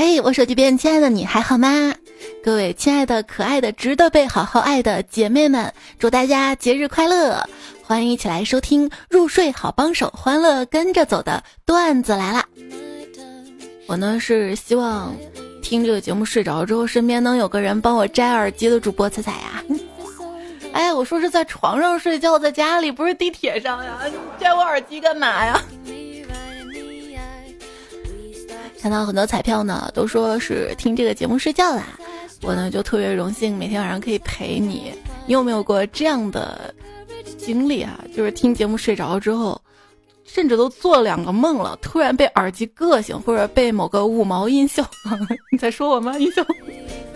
[0.00, 1.94] 嘿，我手机边亲爱的你还好吗？
[2.42, 7.46] 各位亲爱的、可爱的、值得被好好爱的姐妹们，祝大家节日快乐！
[7.82, 12.42] 欢迎一起来收听入睡好帮手，欢乐跟着走的段子来啦！
[13.86, 15.14] 我呢是希望
[15.62, 19.62] 听这个节目睡着之后，身边能有个人帮我摘耳机的主播彩彩呀。
[20.72, 23.98] 哎，我说是在床上睡觉，在家里不是地铁上呀，
[24.40, 25.62] 摘我耳机干嘛呀？
[28.80, 31.86] 看到很多彩票呢，都说是听这个节目睡觉啦。
[32.42, 34.90] 我呢就特别荣幸，每天晚上可以陪你。
[35.26, 36.74] 你有没有过这样的
[37.36, 38.02] 经历啊？
[38.16, 39.60] 就是听节目睡着之后，
[40.24, 44.82] 甚至都做两个梦了，突然被耳机硌醒，或者被某个五毛音效，
[45.52, 46.16] 你在说我吗？
[46.18, 46.42] 音效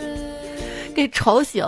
[0.94, 1.64] 给吵醒。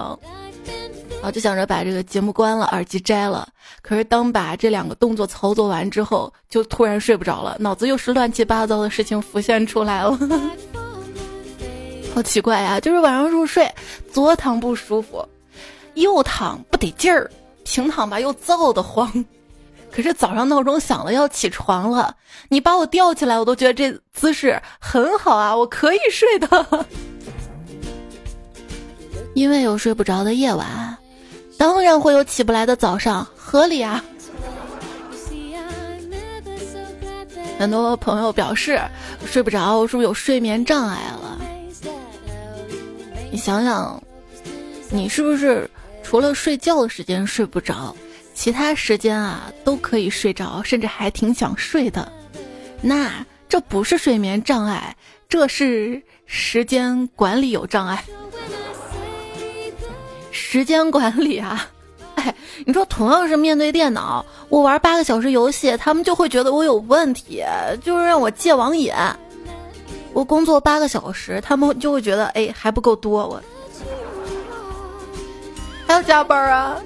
[1.16, 3.48] 然后就想着把这个节目关了，耳机摘了。
[3.82, 10.18] 可是当把这两个动作操作完之后，就突然睡不着了，脑子又是乱七八糟的事情浮现出来了。
[12.14, 13.68] 好奇怪呀，就是晚上入睡，
[14.10, 15.26] 左躺不舒服，
[15.94, 17.30] 右躺不得劲儿，
[17.64, 19.24] 平躺吧又燥得慌。
[19.90, 22.14] 可是早上闹钟响了，要起床了，
[22.48, 26.86] 你把我吊起来，我都觉得这姿势很好啊，我可以睡的。
[29.34, 30.96] 因为有睡不着的夜晚。
[31.58, 34.04] 当然会有起不来的早上，合理啊。
[37.58, 38.80] 很多朋友表示
[39.24, 41.40] 睡不着，是不是有睡眠障碍了？
[43.30, 44.02] 你想想，
[44.90, 45.68] 你是不是
[46.02, 47.96] 除了睡觉的时间睡不着，
[48.34, 52.12] 其他时间啊都可以睡着，甚至还挺想睡的？
[52.82, 54.94] 那这不是睡眠障碍，
[55.28, 58.04] 这是时间管理有障碍。
[60.36, 61.66] 时间管理啊，
[62.16, 62.34] 哎，
[62.66, 67.42] 你说同样是面对电脑，我玩八个小时游戏，他们就会觉得我有问题，
[67.82, 68.92] 就是让我戒网瘾。
[70.12, 73.42] 我工作八个小时，他们就会觉得哎还不够多，我
[75.86, 76.76] 还要加班啊。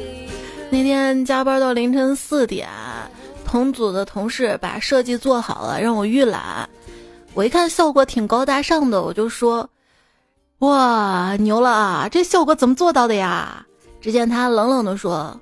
[0.70, 2.68] 那天加班到凌晨四点，
[3.44, 6.68] 同组的同事把设计做好了，让我预览。
[7.34, 9.68] 我一看效果挺高大上的，我就说。
[10.60, 12.08] 哇，牛了啊！
[12.08, 13.64] 这效果怎么做到的呀？
[14.00, 15.38] 只见他冷冷的说：“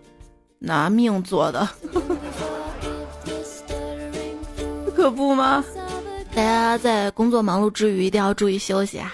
[0.60, 1.66] 拿命做的。
[4.94, 5.64] ”可不吗？
[6.34, 9.12] 大家在工作忙碌之余一定要注意休息哈。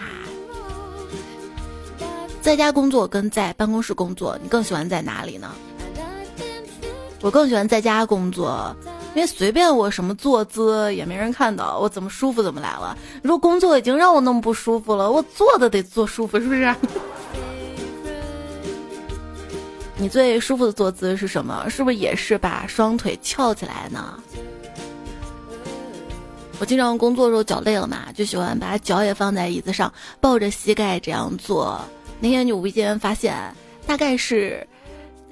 [2.40, 5.52] 在家工作跟在办公室工作，你更喜欢在哪里呢？
[7.22, 8.74] 我更喜欢在家工作。
[9.14, 12.96] 因为随便我什么坐姿也没人看到，我怎么舒服怎么来了。
[13.22, 16.74] 你说工作已经让我那么不舒服了，我坐的得坐舒服，是不是？
[19.98, 21.68] 你最舒服的坐姿是什么？
[21.68, 24.18] 是不是也是把双腿翘起来呢？
[26.58, 31.78] 我经常工作的时候脚累了嘛，就喜欢把脚也放在椅子上，抱着膝盖这样做。
[32.18, 33.34] 那天就无意间发现，
[33.86, 34.66] 大概是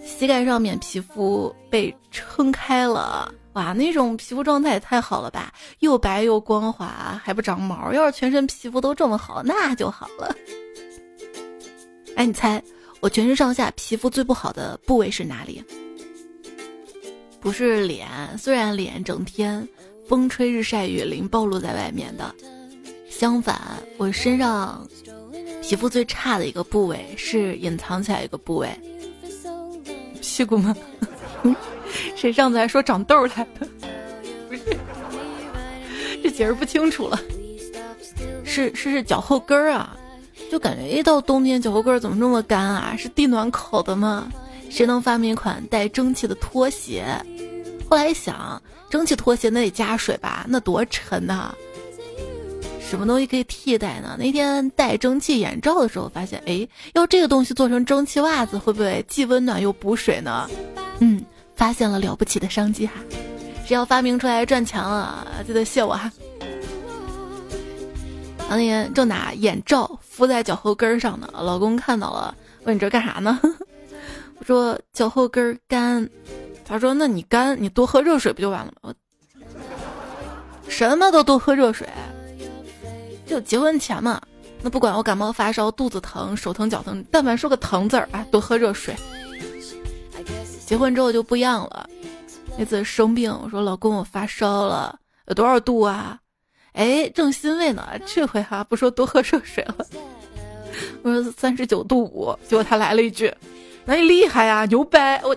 [0.05, 3.33] 膝盖上面皮肤被撑开了。
[3.55, 7.93] 哇，那种皮肤状态也太好了吧，又白又光滑，还不长毛。
[7.93, 10.35] 要是全身皮肤都这么好，那就好了。
[12.15, 12.63] 哎，你猜
[13.01, 15.63] 我全身上下皮肤最不好的部位是哪里？
[17.41, 18.09] 不是脸，
[18.39, 19.67] 虽然脸整天
[20.07, 22.33] 风吹日晒雨淋暴露在外面的，
[23.09, 23.61] 相反，
[23.97, 24.87] 我身上
[25.61, 28.69] 皮肤最差的一个部位是隐藏起来一个部位，
[30.21, 30.75] 屁股吗？
[32.17, 33.67] 谁上次还说长痘来的？
[34.49, 34.63] 不是，
[36.23, 37.19] 这解释不清楚了。
[38.45, 39.97] 是是是脚后跟儿啊，
[40.51, 42.95] 就感觉一到冬天脚后跟儿怎么那么干啊？
[42.99, 44.29] 是地暖口的吗？
[44.69, 47.05] 谁能发明一款带蒸汽的拖鞋？
[47.89, 50.45] 后来一想，蒸汽拖鞋那得加水吧？
[50.49, 51.55] 那多沉呐！
[52.91, 54.17] 什么东西可以替代呢？
[54.19, 60.51] 那天戴蒸汽眼罩的时候，发现哎，要这个东西做成蒸汽袜子，会不会既温暖又补水呢？
[60.99, 61.25] 嗯。
[61.55, 62.95] 发现了了不起的商机哈！
[63.67, 66.11] 只要发明出来赚钱了，记得谢我哈。
[68.49, 68.57] 啊。
[68.57, 72.35] 那天正拿眼罩敷在脚后跟上呢，老公看到了，
[72.65, 73.39] 问你这干啥呢？
[74.39, 76.09] 我说脚后跟干。
[76.65, 78.93] 他说那你干，你多喝热水不就完了吗？
[80.67, 81.87] 什么都多喝热水，
[83.31, 84.21] 就结婚前嘛。
[84.61, 88.95] 那不管我感冒发烧、肚子疼、手疼、脚疼，但凡说个疼字儿啊，多喝热水。
[90.67, 91.89] 结婚之后就不一样了。
[92.59, 94.99] 那次生病，我说老公我发烧了，
[95.29, 96.19] 有多少度啊？
[96.73, 99.87] 哎，正欣慰呢，这回哈不说多喝热水了。
[101.03, 103.33] 我说三十九度五，结果他来了一句
[103.87, 105.35] ：“那你厉害呀，牛掰！”我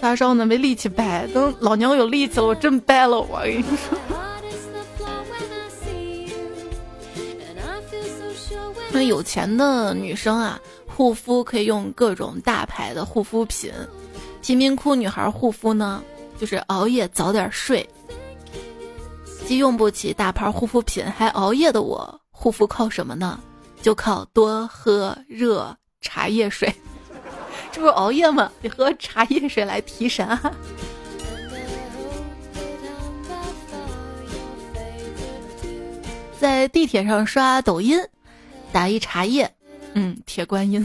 [0.00, 1.26] 发烧呢，没力气掰。
[1.34, 3.20] 等老娘有力气了，我真掰了。
[3.20, 3.98] 我跟你说，
[8.94, 10.56] 那有钱的女生啊，
[10.86, 13.72] 护肤可以用各种大牌的护肤品；
[14.40, 16.00] 贫民窟女孩护肤呢，
[16.38, 17.84] 就是熬夜早点睡。
[19.44, 23.40] 既用不起大牌护肤品，还熬夜的我，护肤靠什么呢？
[23.82, 26.72] 就靠多喝热茶叶水。
[27.72, 28.52] 这不是熬夜吗？
[28.62, 30.52] 得喝茶叶水来提神啊！
[36.38, 37.98] 在地铁上刷抖音，
[38.74, 39.48] 打一茶叶，
[39.92, 40.84] 嗯，铁观音。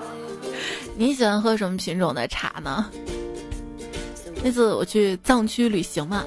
[0.98, 2.90] 你喜欢喝什么品种的茶呢？
[4.44, 6.22] 那次我去藏区旅行嘛，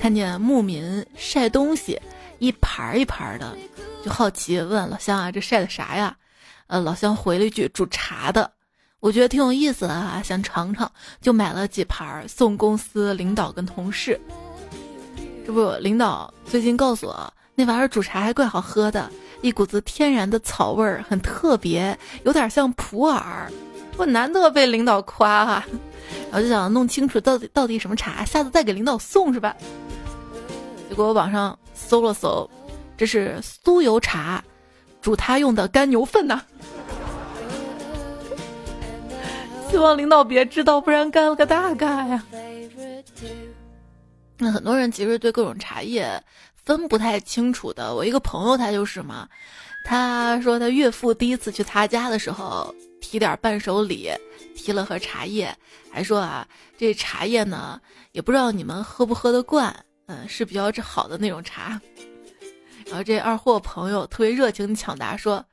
[0.00, 1.96] 看见牧民晒东西，
[2.40, 3.56] 一盘一盘的，
[4.04, 6.16] 就好奇问老乡啊，这晒的啥呀？
[6.66, 8.50] 呃，老乡回了一句煮茶的，
[8.98, 10.90] 我觉得挺有意思的啊，想尝尝，
[11.20, 14.20] 就买了几盘送公司领导跟同事。
[15.46, 17.32] 这不，领导最近告诉我。
[17.58, 19.10] 那玩意儿煮茶还怪好喝的，
[19.40, 23.50] 一股子天然的草味儿，很特别，有点像普洱。
[23.96, 25.66] 我难得被领导夸啊，
[26.30, 29.56] 我就想弄清楚到底到底什么茶，下次再给领导送是吧？
[30.90, 32.48] 结果我网上搜了搜，
[32.94, 34.44] 这是酥油茶，
[35.00, 36.42] 煮它用的干牛粪呐。
[39.70, 42.22] 希望领导别知道，不然干了个大概呀。
[44.36, 46.22] 那很多人其实对各种茶叶。
[46.66, 49.28] 分不太清楚的，我一个朋友他就是嘛，
[49.84, 54.10] 他说他岳父第一次去他家的时候提点伴手礼，
[54.56, 55.56] 提了盒茶叶，
[55.92, 56.46] 还说啊
[56.76, 57.80] 这茶叶呢
[58.10, 59.74] 也不知道你们喝不喝得惯，
[60.06, 61.80] 嗯是比较这好的那种茶。
[62.86, 65.44] 然后这二货朋友特别热情抢答说，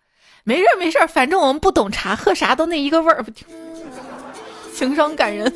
[0.44, 3.32] 没事儿没事儿，反正我们不懂茶，喝啥都那一个味儿不，
[4.76, 5.52] 情商感人。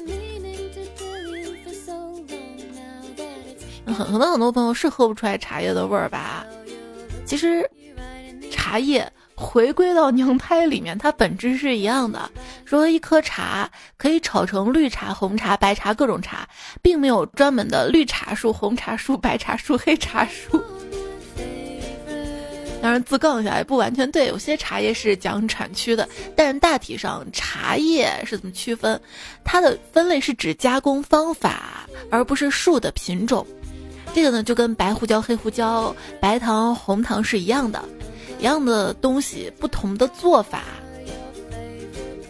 [3.93, 6.45] 很很多很多朋友是喝不出来茶叶的味儿吧？
[7.25, 7.69] 其实，
[8.51, 12.29] 茶叶回归到娘胎里面，它本质是一样的。
[12.65, 16.47] 说一颗茶可以炒成绿茶、红茶、白茶各种茶，
[16.81, 20.61] 并没有专门的绿茶树、红茶树、白茶树、黑茶树。
[22.79, 29.01] 当然自杠一下也不完全对，有些茶叶是讲产区的，但是大体上茶叶是怎么区分？
[29.43, 33.45] 它的分类是指加工方法，而不是树的品种。
[34.13, 37.83] 这个呢，就跟白胡椒、黑胡椒、白糖、红糖是一样的，
[38.39, 40.63] 一样的东西，不同的做法。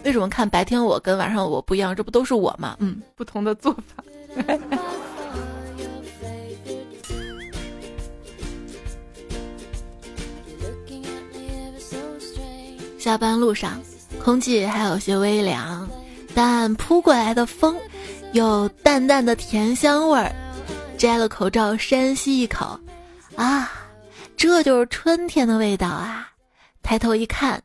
[0.04, 1.96] 为什么看白天我跟晚上我不一样？
[1.96, 2.76] 这不都是我吗？
[2.78, 4.04] 嗯，不同的做法。
[12.98, 13.80] 下班路上，
[14.22, 15.88] 空气还有些微凉，
[16.34, 17.74] 但扑过来的风
[18.32, 20.30] 有淡淡的甜香味儿。
[20.98, 22.78] 摘了口罩，深吸一口，
[23.36, 23.70] 啊，
[24.36, 26.28] 这就是春天的味道啊！
[26.82, 27.62] 抬头一看，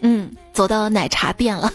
[0.00, 1.72] 嗯，走到奶茶店了。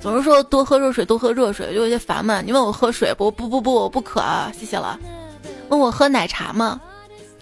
[0.00, 2.40] 总是说多喝热水，多喝热水，就有些烦嘛。
[2.40, 3.30] 你问我喝水不？
[3.30, 4.98] 不不不，我不渴啊，谢谢了。
[5.68, 6.80] 问我喝奶茶吗？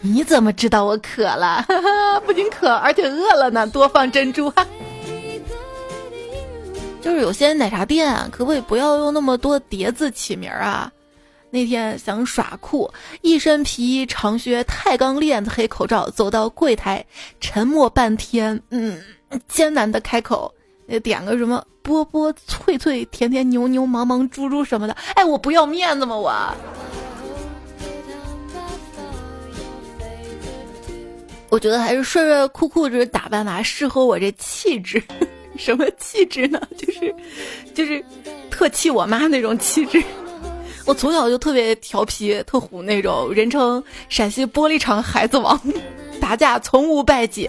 [0.01, 1.65] 你怎么知道我渴了？
[2.27, 3.67] 不仅渴，而且饿了呢。
[3.69, 4.67] 多放珍珠哈。
[7.01, 10.91] 就是有些奶茶店可不可以不要用那么多叠字起名啊？
[11.53, 12.89] 那天想耍酷，
[13.23, 17.05] 一身皮衣长靴钛钢链子黑口罩，走到柜台，
[17.41, 19.03] 沉默半天，嗯，
[19.49, 20.55] 艰难的开口，
[20.87, 24.93] 那点个什么波波脆脆甜甜牛牛芒芒猪猪什么的。
[25.15, 26.17] 哎，我不要面子吗？
[26.17, 26.55] 我，
[31.49, 35.03] 我觉得还是帅帅酷酷这打扮吧，适合我这气质。
[35.57, 36.61] 什么气质呢？
[36.77, 37.15] 就是，
[37.75, 38.03] 就是
[38.51, 40.03] 特气我妈那种气质。
[40.87, 45.61] 我从小就特别调皮、特虎那种，人称陕西玻璃厂孩子王，
[46.21, 47.49] 打架从无败绩。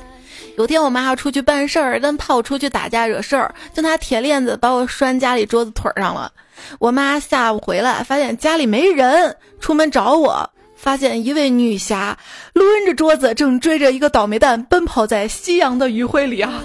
[0.58, 6.32] 有天我妈要出去办事儿，但怕我出去打架惹事儿，就拿铁链子把我拴家里桌子腿上了。
[6.78, 12.16] 我妈下午回来，发现家里没人，出门找我，发现一位女侠
[12.54, 16.62] 抡着桌子，正追着一个倒霉蛋奔跑在夕阳的余晖里啊！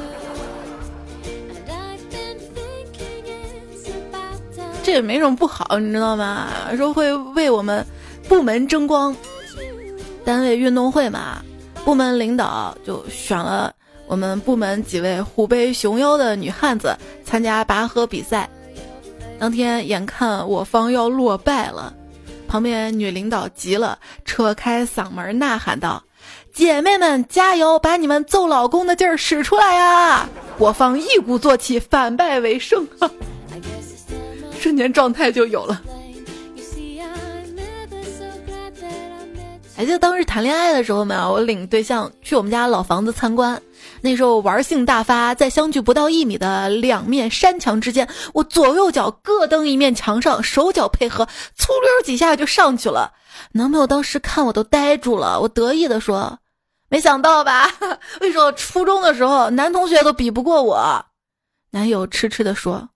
[4.86, 6.46] 这也没什么不好，你知道吗？
[6.76, 7.84] 说会为我们
[8.28, 9.12] 部门争光，
[10.24, 11.42] 单位运动会嘛，
[11.84, 13.74] 部门领导就选了
[14.06, 18.48] 我们部门几位虎背熊腰的女汉子参加拔河比赛。
[19.40, 21.92] 当天眼看我方要落败了，
[22.46, 26.00] 旁边女领导急了，扯开嗓门呐喊道
[26.54, 30.28] ：“姐妹们加油，把你们揍老公的劲儿使出来呀！”
[30.58, 32.86] 我方一鼓作气，反败为胜。
[34.66, 35.80] 瞬间状态就有了。
[39.76, 41.34] 还记得当时谈恋爱的时候没有？
[41.34, 43.62] 我领对象去我们家老房子参观，
[44.00, 53.12] 那时候玩性大发，在相距不到一米的两面山墙之间，我左右脚各蹬一面墙上，手脚配合，粗溜几下就上去了。
[53.52, 56.40] 男朋友当时看我都呆住了，我得意的说
[56.90, 57.70] ：“没想到吧？
[58.20, 61.06] 为什么初中的时候男同学都比不过我？”
[61.70, 62.88] 男友痴痴的说：“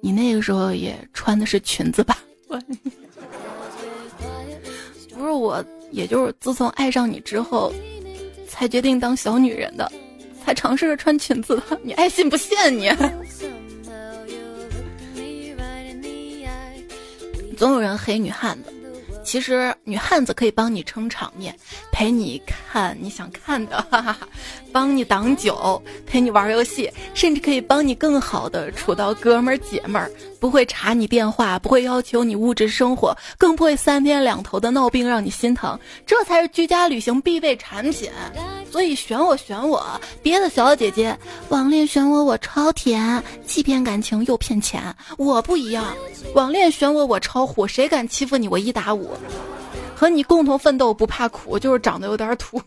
[0.00, 2.18] 你那个时候也穿的是裙子吧？”
[5.14, 5.64] 不是我。
[5.90, 7.72] 也就是自从爱上你之后，
[8.46, 9.90] 才决定当小女人的，
[10.44, 11.80] 才尝试着穿裙子的。
[11.82, 12.90] 你爱信不信你？
[17.56, 18.72] 总有人黑女汉子。
[19.28, 21.54] 其实女汉子可以帮你撑场面，
[21.92, 24.26] 陪你看你想看的，哈哈哈，
[24.72, 38.10] 帮你挡酒，陪你玩游戏，甚至可以帮你更好的处到哥们儿姐们儿，不会查你电话，不会要求你物质生活，更不会三天两头的闹病让你心疼，这才是居家旅行必备产品。
[38.70, 41.16] 所以选我选我，别的小姐姐
[41.48, 45.94] 网恋选我我超甜，欺骗感情又骗钱，我不一样，
[46.34, 49.10] 网恋选我我超火，谁敢欺负你我一打五，
[49.96, 52.60] 和你共同奋斗不怕苦，就是长得有点土。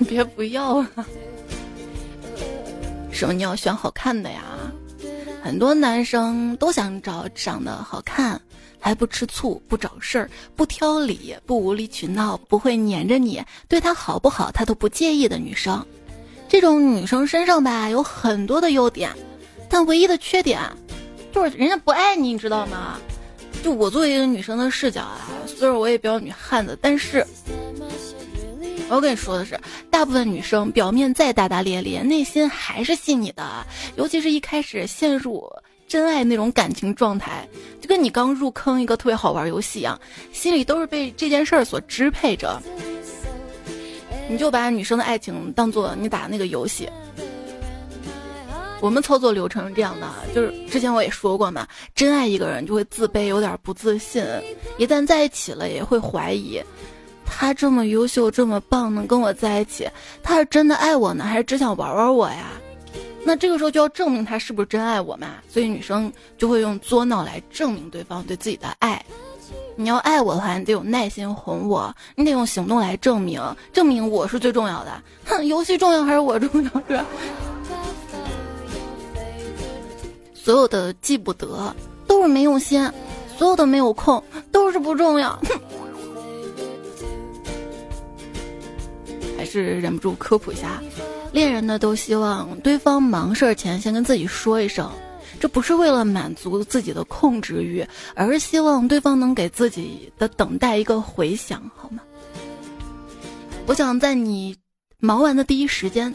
[0.06, 0.86] 别不要啊！
[3.10, 4.42] 什么你要选好看的呀？
[5.42, 8.40] 很多男生都想找长得好看。
[8.80, 15.86] 还不吃醋，不找事儿，不挑理，不无理取闹，不会黏着你，对他好不好他都不介意的女生，
[16.48, 19.10] 这种女生身上吧有很多的优点，
[19.68, 20.60] 但唯一的缺点
[21.32, 22.98] 就是人家不爱你，你知道吗？
[23.62, 27.26] 就我作为一个女生的视角啊，虽然我也比较女汉子，但是
[28.88, 29.60] 我跟你说的是，
[29.90, 35.48] 大部分女生表面再大大咧咧，内心还是信你的，尤其是一开始陷入。
[35.90, 37.44] 真爱那种感情状态，
[37.80, 40.00] 就跟你刚入坑一个特别好玩游戏一样，
[40.32, 42.62] 心里都是被这件事儿所支配着。
[44.28, 46.88] 你就把女生的爱情当做你打那个游戏。
[48.80, 54.24] 我们操作流程是这样的，就是之前我也说过嘛，真爱一个人就会自卑，有点不自信，
[54.78, 56.62] 一旦在一起了也会怀疑，
[57.26, 59.88] 他这么优秀这么棒，能跟我在一起，
[60.22, 62.52] 他是真的爱我呢，还是只想玩玩我呀？
[63.24, 69.04] 那这个时候就要证明他是不是真爱我嘛，所以女生就会用作闹来证明对方对自己的爱。
[69.76, 73.40] 你要爱我的话，你得有耐心哄我，你得用行动来证明，
[73.72, 75.02] 证明我是最重要的。
[75.24, 76.70] 哼，游戏重要还是我重要？
[76.88, 77.04] 是？
[80.34, 81.74] 所有的记不得
[82.06, 82.90] 都是没用心，
[83.38, 85.38] 所有的没有空都是不重要。
[85.48, 85.60] 哼，
[89.38, 90.82] 还是忍不住科普一下。
[91.32, 94.90] 恋人呢，都希望对方忙事儿前先跟自己说一声，
[95.38, 102.02] 这不是为了满足自己的控制欲，而是希望对方能给自己的等待一个回响，好吗？
[103.66, 104.56] 我想在你
[104.98, 106.12] 忙完的第一时间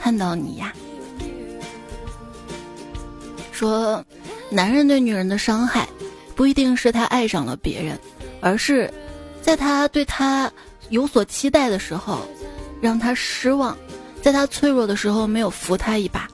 [0.00, 0.74] 看到你呀。
[3.50, 4.04] 说，
[4.50, 5.88] 男人对女人的伤害，
[6.34, 7.98] 不一定是他爱上了别人，
[8.42, 8.92] 而是
[9.40, 10.52] 在他对他
[10.90, 12.20] 有所期待的时候，
[12.82, 13.74] 让他失望。
[14.24, 16.26] 在他脆弱的时候，没有扶他一把。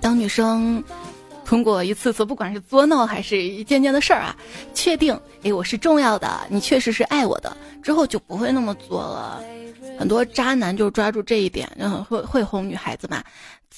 [0.00, 0.80] 当女生
[1.44, 4.36] 通过一次次，不管是作闹还是一件件的事儿啊，
[4.72, 9.42] 确定哎我是重要的，你确实是爱我的，之后就不会那么作了。
[9.98, 13.20] 很多渣男就抓住这一点，然后会会哄女孩子嘛，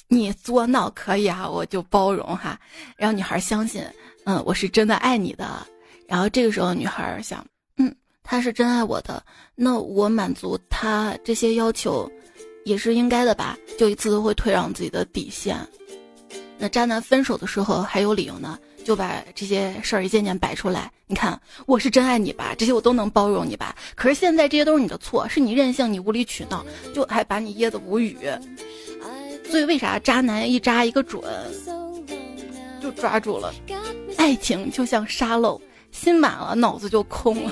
[0.07, 2.59] 你作闹可以啊，我就包容哈，
[2.95, 3.83] 让女孩相信，
[4.25, 5.65] 嗯，我是真的爱你的。
[6.07, 7.43] 然后这个时候，女孩想。
[8.31, 9.23] 他是真爱我的，
[9.55, 12.07] 那我满足他这些要求，
[12.63, 13.57] 也是应该的吧？
[13.75, 15.57] 就一次都会退让自己的底线。
[16.59, 20.91] 那渣男分手的时候还有理由呢，就把这些事儿一件件摆出来。
[21.07, 22.53] 你看，我是真爱你吧？
[22.55, 23.75] 这些我都能包容你吧？
[23.95, 28.15] 可是现在这些都是你的错，是你任性，你无理取闹，就还把你噎得无语。
[29.49, 31.23] 所以为啥渣男一扎一个准，
[32.79, 33.51] 就抓住了？
[34.17, 35.59] 爱情就像沙漏，
[35.91, 37.51] 心满了，脑子就空了。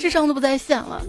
[0.00, 1.02] 智商都不在线了，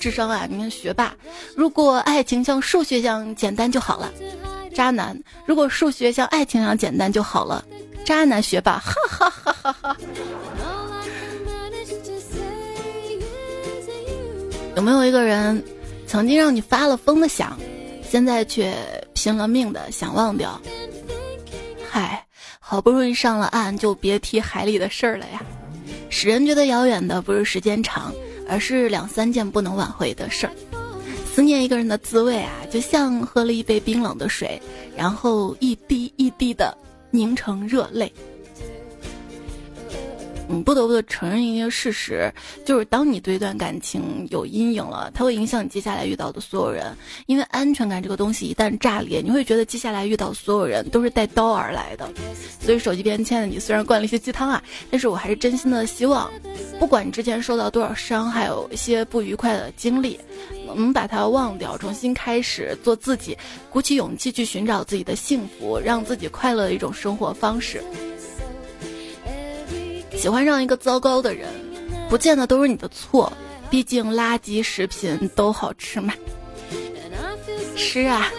[0.00, 0.46] 智商啊！
[0.50, 1.14] 你看学霸，
[1.54, 4.10] 如果爱情像数学一样简单就好了；
[4.74, 7.64] 渣男，如果数学像爱情一样简单就好了。
[8.04, 9.96] 渣男学霸，哈哈哈哈哈！
[14.76, 15.62] 有没有一个人，
[16.06, 17.58] 曾经让你发了疯的想，
[18.08, 18.74] 现在却
[19.14, 20.60] 拼了命的想忘掉？
[21.90, 22.24] 嗨，
[22.60, 25.42] 好不容易上了岸，就别提海里的事儿了呀！
[26.08, 28.12] 使人觉得遥远的不是时间长，
[28.48, 30.52] 而是两三件不能挽回的事儿。
[31.34, 34.60] 思念一个人的滋味啊，就像喝了一杯冰冷的水，
[34.96, 36.76] 然后一滴一滴的
[37.10, 38.10] 凝成热泪。
[40.48, 42.32] 你不得不承认一个事实，
[42.64, 46.96] 就是当你对一段感情有阴影了，它会影响你接下来遇到的所有人。
[47.26, 52.08] 因为安全感这个东西一旦炸裂，你会觉得接下来遇到所有人都是带刀而来的。
[52.60, 56.30] 所以手机边亲爱的你，虽然灌了一些鸡汤啊，但是我还是真心的希望，
[56.78, 60.18] 不管你之前受到多少伤，还有一些不愉快的经历，
[60.66, 63.36] 能把它忘掉，重新开始做自己，
[63.70, 67.82] 鼓起勇气去寻找自己的幸福，让自己快乐的一种生活方式。
[70.16, 71.48] 喜欢上一个糟糕的人，
[72.08, 73.32] 不见得都是你的错，
[73.70, 76.12] 毕竟垃圾食品都好吃嘛。
[77.76, 78.32] 吃啊，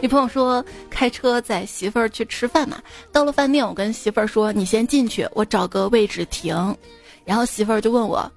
[0.00, 2.82] 女朋友说开车载媳妇儿去吃饭嘛，
[3.12, 6.76] 到了饭店，我跟媳妇儿说：“你先进去，我找个位置停。”
[7.24, 8.30] 然后媳妇儿就问我，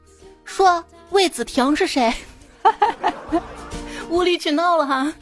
[0.46, 2.14] 说：“魏子婷是谁？”
[4.10, 5.14] 无理取闹了哈。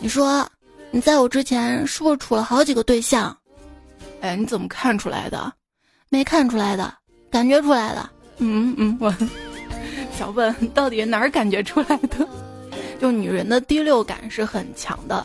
[0.00, 0.48] 你说。
[0.96, 3.36] 你在我之前是不是处了好几个对象？
[4.22, 5.52] 哎，你怎么看出来的？
[6.08, 6.90] 没看出来的，
[7.30, 8.08] 感觉出来的。
[8.38, 9.14] 嗯嗯，我
[10.16, 12.26] 想问，到底哪儿感觉出来的？
[12.98, 15.22] 就女人的第六感是很强的，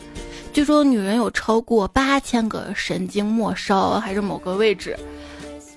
[0.52, 4.94] 据说女人有超过八千个神经末梢，还是某个位置。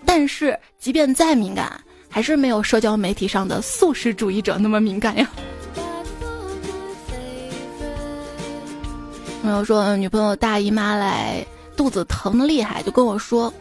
[0.05, 1.71] 但是即便再敏感，
[2.09, 5.31] 还是没有社交媒体上的素食主义者那么敏感呀。
[9.45, 11.45] 朋友说，女朋友大姨妈来，
[11.77, 13.53] 肚子疼的厉害，就跟我说，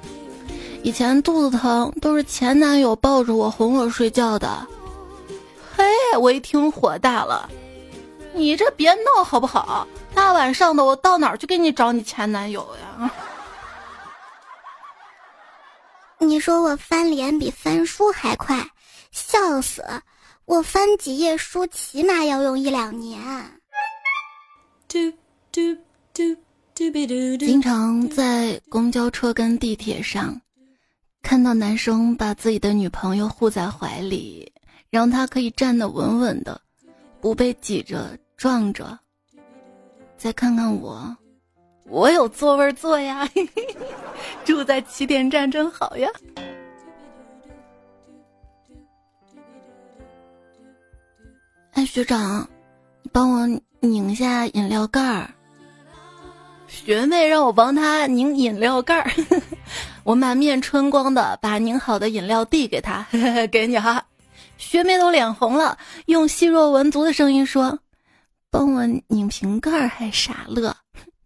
[0.82, 4.66] 以前肚子疼都是前男友抱着我哄我睡觉的。
[5.76, 5.84] 嘿，
[6.18, 7.46] 我一听火大了，
[8.32, 9.86] 你这别闹好不好？
[10.14, 13.10] 大晚上的，我到哪儿去给你找你前男友呀？
[16.16, 18.66] 你说我翻脸比翻书还快，
[19.10, 19.84] 笑死！
[20.46, 23.20] 我翻几页书起码要用一两年。
[27.38, 30.40] 经常在公交车跟地铁上，
[31.23, 34.52] 看到男生把自己的女朋友护在怀里，
[34.90, 36.60] 让她可以站得稳稳的，
[37.21, 38.99] 不被挤着撞着。
[40.17, 41.17] 再看看我，
[41.84, 43.28] 我有座位坐呀，
[44.45, 46.08] 住在起点站真好呀。
[51.73, 52.49] 哎，学长，
[53.02, 53.47] 你帮我
[53.80, 55.30] 拧一下饮料盖儿。
[56.84, 59.10] 学妹让我帮她拧饮料盖儿，
[60.04, 63.06] 我满面春光的把拧好的饮料递给她，
[63.50, 64.04] 给你哈。
[64.58, 67.78] 学妹都脸红了，用细若蚊足的声音说
[68.50, 70.76] ：“帮我拧瓶盖儿还傻乐，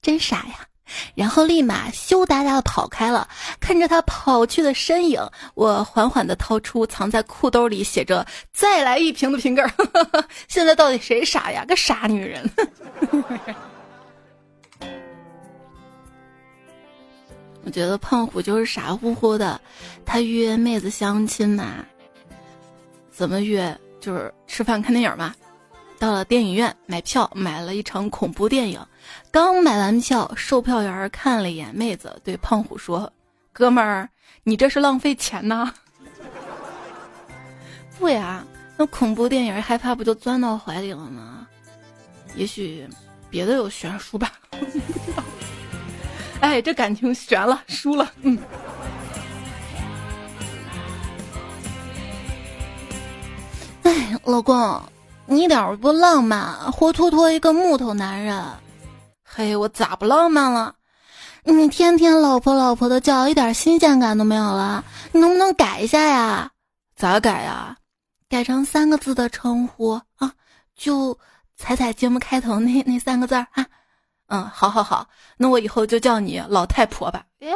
[0.01, 0.67] 真傻呀。”
[1.15, 3.29] 然后立马羞答答的跑开了。
[3.61, 9.73] 看着他跑去的身影，我缓缓的掏出藏在裤兜里写着“再来一瓶”的瓶盖儿。
[10.49, 11.65] 现在到底谁傻呀？
[11.67, 12.51] 个傻女人。
[17.69, 19.61] 我觉得胖虎就是傻乎乎的，
[20.07, 21.85] 他约妹子相亲嘛，
[23.11, 23.79] 怎么约？
[24.01, 25.35] 就是吃饭看电影嘛。
[25.99, 28.81] 到了电影院买票，买了一场恐怖电影。
[29.31, 33.13] 刚买完票，售票员看了一眼妹子，对胖虎说
[33.53, 34.09] ：“哥们儿，
[34.45, 35.71] 你这是浪费钱呐！”
[38.01, 38.43] 不呀，
[38.79, 41.47] 那恐怖电影害怕不就钻到怀里了吗？
[42.35, 42.89] 也许
[43.29, 44.33] 别的有悬殊吧。
[46.41, 48.11] 哎，这感情悬了，输了。
[48.23, 48.39] 嗯。
[53.83, 54.83] 哎，老公，
[55.27, 58.45] 你一点不浪漫，活脱脱一个木头男人。
[59.25, 60.75] 嘿，我咋不浪漫了？
[61.45, 64.85] 你天天老婆老婆的叫，一点新鲜感都没有了。
[65.13, 66.51] 你能不能改一下呀？
[66.95, 67.77] 咋改呀？
[68.29, 70.33] 改成三个字的称呼啊？
[70.77, 71.19] 就
[71.57, 73.67] 彩彩节目开头那那三个字儿啊？
[74.29, 77.25] 嗯，好好好，那我以后就叫你老太婆吧。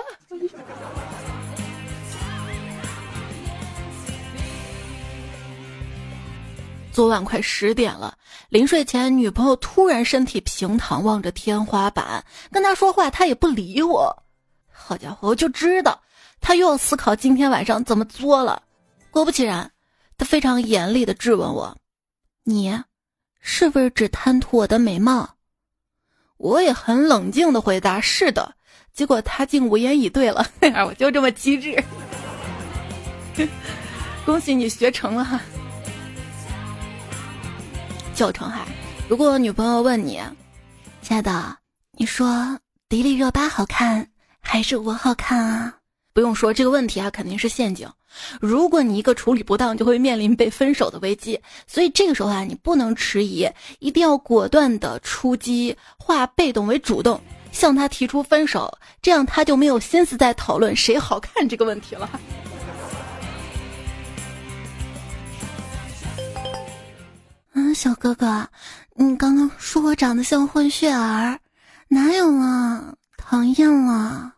[6.91, 8.17] 昨晚快十点了，
[8.51, 14.23] 临睡前，女朋友突然身体平躺，望着天花板，跟他说话，他也不理我。
[14.71, 16.01] 好家伙，我就知道
[16.41, 18.63] 他又要思考今天晚上怎么作了。
[19.11, 19.71] 果不其然，
[20.19, 21.77] 他非常严厉的质问我
[22.45, 22.83] ：“你
[23.41, 25.29] 是不是只贪图我的美貌？”
[26.43, 28.53] 我也很冷静的回答：“是的。”
[28.93, 30.45] 结果他竟无言以对了。
[30.85, 31.83] 我就这么机智，
[34.27, 35.41] 恭喜你学成了哈！
[38.13, 38.67] 教程海，
[39.09, 40.21] 如果女朋友问你
[41.01, 41.57] ：“亲爱的，
[41.93, 44.07] 你说迪丽热巴好看
[44.41, 45.73] 还是我好看啊？”
[46.13, 47.89] 不用说这个问题啊，肯定是陷阱。
[48.41, 51.41] 如果你一个处理不当，就会面临被分手的危机。
[51.67, 53.49] 所以这个时候啊，你不能迟疑，
[53.79, 57.21] 一定要果断的出击，化被动为主动。
[57.53, 62.09] 向他提出分手，这样他就没有心思再讨论谁好看这个问题了。
[67.53, 68.49] 嗯，小哥哥，
[68.95, 71.39] 你刚刚说我长得像混血儿，
[71.89, 72.95] 哪有啊？
[73.19, 74.33] 讨厌了！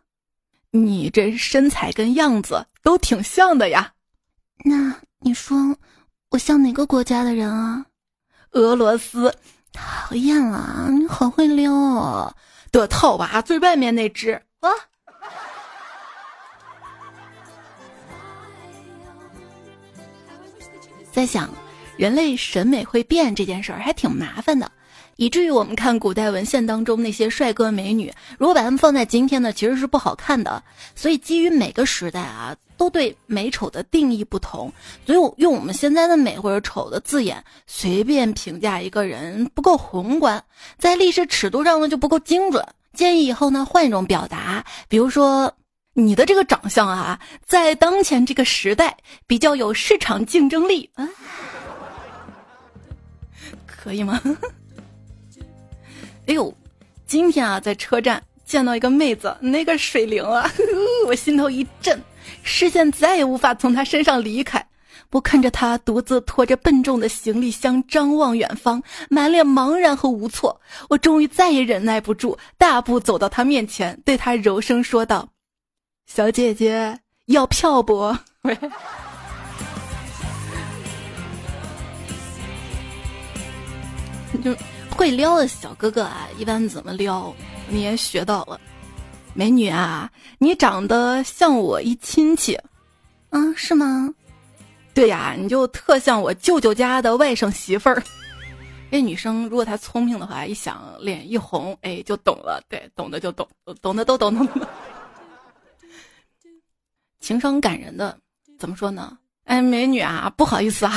[0.71, 3.91] 你这身材跟样子都挺像的呀。
[4.63, 5.75] 那你说
[6.29, 7.83] 我像哪个国家的人啊？
[8.51, 9.35] 俄罗斯。
[9.73, 12.33] 讨厌了，你好会撩哦！
[12.71, 14.69] 的套娃最外面那只啊。
[21.11, 21.49] 在想。
[21.97, 24.69] 人类审美会变这件事儿还挺麻烦的，
[25.15, 30.61] 以至于我们看古代文献当中那些帅哥美女，如果把他们放在今天呢，其实是不好看的。
[30.93, 34.71] 所以基于每个时代啊，都对美丑的定义不同，
[35.05, 40.43] 所以用我们现在的美或者丑的字眼随便评价一个人不够宏观，
[40.77, 42.65] 在历史尺度上呢就不够精准。
[42.93, 45.53] 建议以后呢换一种表达，比如说
[45.93, 51.07] 你的这个长相啊，在当前这个时代比较有市场竞争力啊。
[53.65, 54.21] 可以吗？
[56.27, 56.51] 哎呦，
[57.05, 60.49] 今天啊，在车站见到一个妹子，那个水灵啊，
[61.05, 62.01] 我心头一震，
[62.45, 64.65] 视线再也无法从他身上离开。
[65.11, 70.59] 我看着他独自拖着笨重的行李箱，张望远方，满脸茫然和无措。
[70.89, 75.27] 我终于再也忍耐不住，大步走到他面前，对他柔声说道
[76.05, 78.15] ：“小姐姐，要票不？”。
[84.43, 84.53] 就
[84.89, 87.33] 会撩的小哥哥啊，一般怎么撩？
[87.69, 88.59] 你也学到了，
[89.37, 92.57] 美女啊，你长得像我一亲戚，
[93.31, 94.13] 嗯，是吗？
[94.93, 98.01] 对呀，你就特像我舅舅家的外甥媳妇儿。
[98.89, 102.63] 这女生如果她聪明的话，一想脸一红，哎，就懂了。
[102.69, 103.45] 对，懂的就懂，
[103.81, 104.47] 懂的都懂懂。
[107.19, 108.17] 情商感人的，
[108.57, 109.17] 怎么说呢？
[109.43, 110.93] 哎，美女啊，不好意思啊，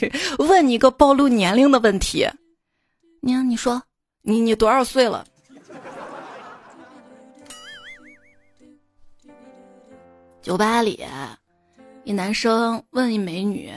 [0.38, 2.28] 问你一个暴露年龄的问题。
[3.22, 3.82] 娘，你说，
[4.20, 5.24] 你你多少岁了？
[10.48, 11.04] 酒吧里，
[12.04, 13.70] 一男生问一美女：“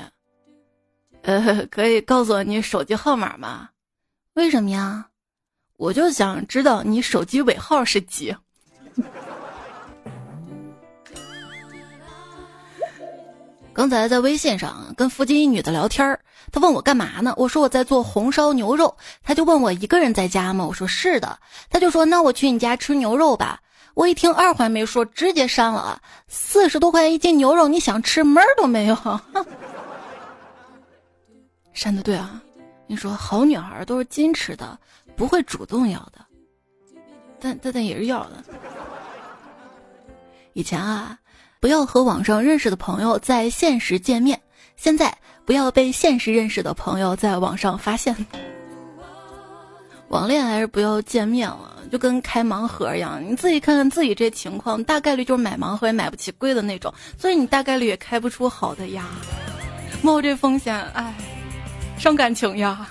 [1.23, 3.67] 呃， 可以告诉我你手机号码吗？
[4.35, 5.07] 为什么呀？
[5.75, 8.33] 我就想知道你手机尾号是几。
[13.73, 16.17] ”刚才在微信上跟附近一女的聊天儿，
[16.53, 17.33] 她问我干嘛呢？
[17.35, 18.95] 我说我在做红烧牛肉。
[19.23, 20.65] 她就问我一个人在家吗？
[20.65, 21.37] 我说是的。
[21.69, 23.59] 她就说那我去你家吃牛肉吧。
[23.93, 26.01] 我一听二话没说直接删了。
[26.27, 28.97] 四十多块钱一斤牛肉，你想吃门儿都没有。
[31.73, 32.41] 删的对啊，
[32.87, 34.79] 你说好女孩都是矜持的，
[35.15, 36.25] 不会主动要的，
[37.39, 38.43] 但但但也是要的。
[40.53, 41.17] 以前啊。
[41.59, 44.41] 不要和网上认识的朋友在现实见面。
[44.77, 48.15] 现在不要被现实认识的朋友在网上发现。
[50.11, 53.23] 网恋还是不要见面了，就跟开盲盒一样。
[53.25, 59.05] 你自己看看自己这情况，大概率就是买盲盒也买不起贵的那种，所以你大概率也开不出好的呀。
[60.01, 61.13] 冒这风险，哎，
[61.97, 62.85] 伤感情呀，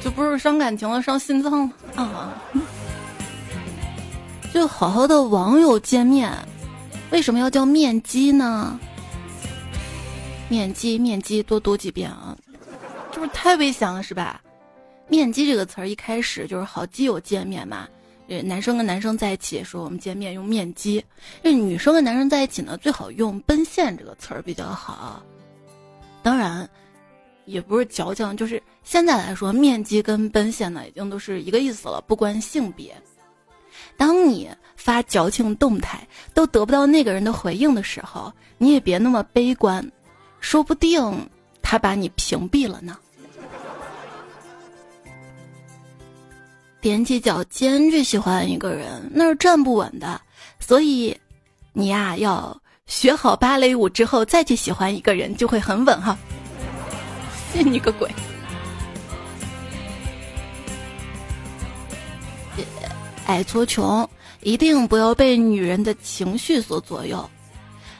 [0.00, 2.32] 就不是伤感情了，伤心脏了啊。
[4.54, 6.32] 就好好的网友见面，
[7.10, 8.78] 为什么要叫面基呢？
[10.48, 12.36] 面基面基，多读几遍啊！
[13.10, 14.40] 这不是太危险了是吧？
[15.12, 17.86] 面基这个词儿一开始就是好基友见面嘛，
[18.28, 21.04] 呃，男生跟男生在一起说我们见面用面基，
[21.42, 25.22] 这女生跟男生在一起呢最好用奔现这个词儿比较好。
[26.22, 26.66] 当然，
[27.44, 32.96] 也不是矫情，就是现在来说，面基跟奔现呢已经都是一个意思了，不关性别。
[33.98, 39.86] 当你发矫情动态都得不到那个人的回应的时候，你也别那么悲观，
[40.40, 41.28] 说不定
[41.60, 42.96] 他把你屏蔽了呢。
[46.82, 50.20] 踮起脚尖去喜欢一个人，那是站不稳的。
[50.58, 51.16] 所以，
[51.72, 56.18] 你呀要学好芭蕾舞之后再去喜欢一个人，就会很稳哈。
[57.52, 58.10] 信 你个鬼！
[63.26, 64.08] 矮矬穷，
[64.40, 67.30] 一定不要被女人的情绪所左右。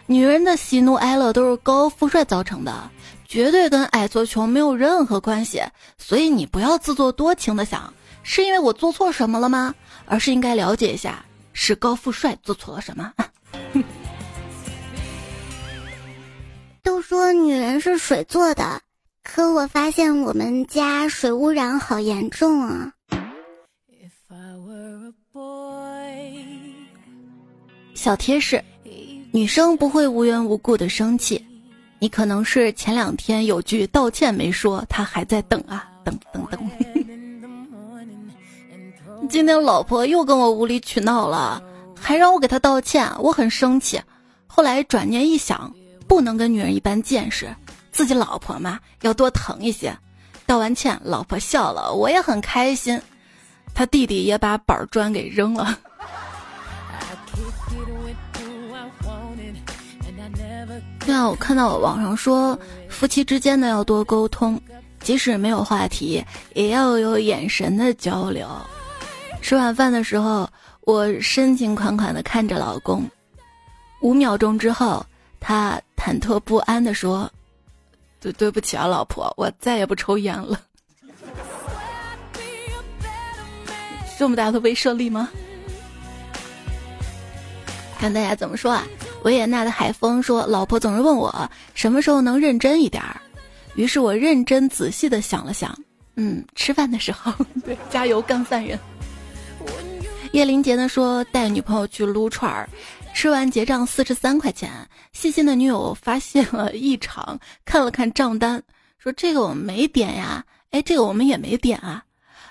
[0.07, 2.91] 女人的喜怒哀乐都是高富帅造成的，
[3.27, 5.63] 绝对跟矮矬穷没有任何关系。
[5.97, 9.75] 所以你不要自作多情的想，是因为我做错什么了吗？
[10.07, 13.13] 而是应该了解一下，是高富帅做错了什么。
[16.83, 18.81] 都说女人是水做的，
[19.23, 22.93] 可我发现我们家水污染好严重啊。
[27.95, 28.63] 小贴士：
[29.31, 31.45] 女生不会无缘无故的生气，
[32.01, 36.69] 你可能是前两天有句道歉没说，她还在等啊，等等等。
[39.33, 41.63] 今天老婆又跟我无理取闹了，
[41.99, 43.99] 还让我给她道歉，我很生气。
[44.47, 45.73] 后来转念一想，
[46.07, 47.49] 不能跟女人一般见识，
[47.91, 49.97] 自己老婆嘛要多疼一些。
[50.45, 53.01] 道完歉，老婆笑了，我也很开心。
[53.73, 55.79] 他弟弟也把板砖给扔了。
[61.07, 62.57] 对啊，我看到网上说，
[62.91, 64.61] 夫妻之间呢要多沟通，
[65.01, 68.47] 即使没有话题，也要有眼神的交流。
[69.43, 70.49] 吃晚饭的时候，
[70.83, 73.05] 我深情款款的看着老公，
[74.01, 75.05] 五秒钟之后，
[75.41, 77.31] 他忐忑不安的说
[78.21, 80.59] ：“对对不起啊，老婆，我再也不抽烟了。”
[84.17, 85.29] 这么大的威慑力吗？
[87.99, 88.87] 看大家怎么说啊？
[89.25, 93.21] 维也纳的海风说：“老婆总是问我什么时候能认真一点儿。”
[93.75, 95.77] 于是我认真仔细的想了想，
[96.15, 97.33] 嗯，吃饭的时候。
[97.65, 98.79] 对，加油干饭人。
[100.33, 102.67] 叶林杰呢说带女朋友去撸串儿，
[103.15, 104.71] 吃完结账四十三块钱。
[105.13, 108.61] 细心的女友发现了异常，看了看账单，
[108.99, 112.03] 说这个我们没点呀，哎，这个我们也没点啊。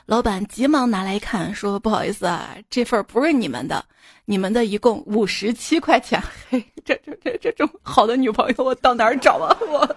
[0.06, 3.84] 老板急忙拿来看，说不好意思啊，这份不是你们的，
[4.26, 6.22] 你们的一共五十七块钱。
[6.52, 9.96] 嘿，这这这这种好的女朋友我到哪儿找啊我？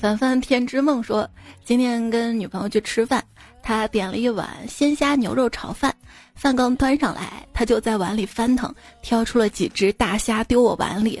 [0.00, 1.28] 凡凡天之梦说。
[1.64, 3.22] 今天跟女朋友去吃饭，
[3.62, 5.94] 他点了一碗鲜虾牛肉炒饭，
[6.36, 11.20] 饭刚端上来，他就在碗里翻腾，挑出了几只大虾丢我碗里。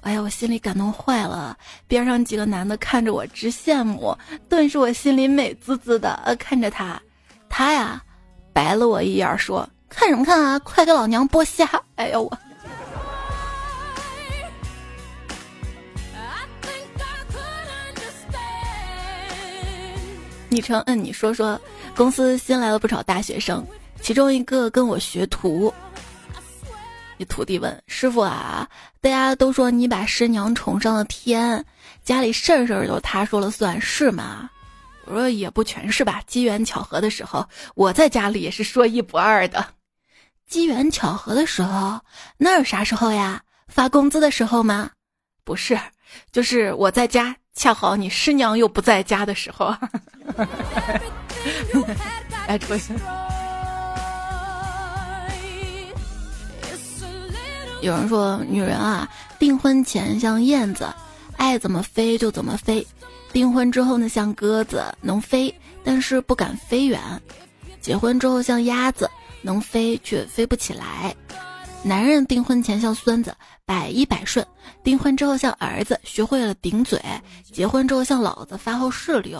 [0.00, 1.56] 哎呀，我心里感动坏了。
[1.86, 4.16] 边上几个男的看着我直羡慕，
[4.48, 6.14] 顿时我心里美滋滋的。
[6.24, 7.00] 呃，看着他，
[7.50, 8.02] 他呀，
[8.54, 12.38] 白了我一眼，说：“看什么看啊，快给老娘剥虾！”哎呀我。
[20.54, 21.60] 昵称嗯，你说说，
[21.96, 23.66] 公司新来了不少大学生，
[24.00, 25.74] 其中一个跟我学徒。
[27.16, 28.68] 你徒弟问师傅啊，
[29.00, 31.64] 大家都说你把师娘宠上了天，
[32.04, 34.48] 家里事儿事儿都他说了算是吗？
[35.06, 39.66] 我说也不全是吧，机缘巧合的时候，我在家里也是说一不二的。
[40.46, 42.00] 机缘巧合的时候，
[42.36, 43.42] 那是啥时候呀？
[43.66, 44.90] 发工资的时候吗？
[45.42, 45.76] 不是，
[46.30, 47.34] 就是我在家。
[47.54, 49.74] 恰好你师娘又不在家的时候，
[52.46, 52.92] 来抽一下。
[57.80, 60.92] 有人说，女人啊，订婚前像燕子，
[61.36, 62.84] 爱怎么飞就怎么飞；
[63.32, 66.98] 订婚之后呢，像鸽子，能飞，但是不敢飞远；
[67.80, 69.08] 结婚之后像鸭子，
[69.42, 71.14] 能飞却飞不起来。
[71.86, 74.42] 男人订婚前像孙子，百依百顺；
[74.82, 76.98] 订婚之后像儿子，学会了顶嘴；
[77.52, 79.38] 结婚之后像老子，发号施令。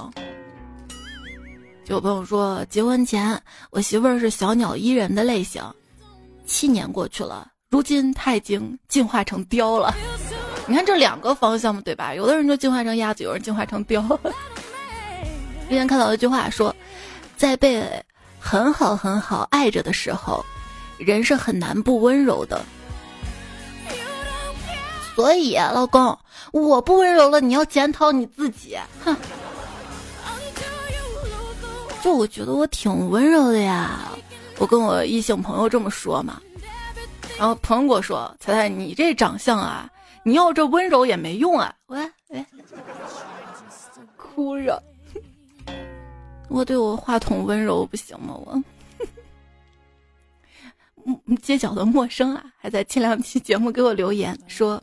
[1.86, 5.62] 就有朋友说，结婚前我媳妇儿是小鸟依人的类型，
[6.44, 9.94] 七年过去了，如今她已经进化成雕了。
[10.66, 12.14] 你看这两个方向嘛，对吧？
[12.14, 14.02] 有的人就进化成鸭子，有人进化成雕。
[15.66, 16.76] 之前看到一句话说，
[17.38, 17.82] 在被
[18.38, 20.44] 很好很好爱着的时候。
[20.98, 22.64] 人是很难不温柔的，
[25.14, 26.18] 所以老公，
[26.52, 28.76] 我不温柔了，你要检讨你自己。
[29.04, 29.16] 哼，
[32.02, 34.10] 就我觉得我挺温柔的呀，
[34.58, 36.40] 我跟我异性朋友这么说嘛，
[37.38, 39.90] 然后朋友跟我说：“彩彩，你这长相啊，
[40.22, 42.44] 你要这温柔也没用啊。”喂喂，
[44.16, 44.82] 哭着，
[46.48, 48.34] 我对我话筒温柔不行吗？
[48.34, 48.62] 我。
[51.42, 54.82] 街角的陌生啊，还在前两期节目给我留言说，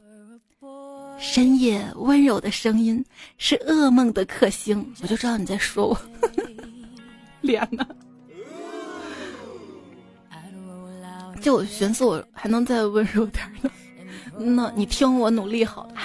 [1.19, 3.03] 深夜温柔的声音
[3.37, 5.97] 是噩梦的克星，我就知道你在说我。
[7.41, 7.85] 脸呢？
[11.41, 13.71] 就我寻思我还能再温柔点呢，
[14.37, 15.95] 那你听我努力好了。